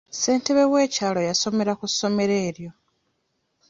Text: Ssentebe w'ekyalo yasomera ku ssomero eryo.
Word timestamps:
Ssentebe 0.13 0.63
w'ekyalo 0.71 1.21
yasomera 1.29 1.71
ku 1.79 1.85
ssomero 1.91 2.33
eryo. 2.47 2.69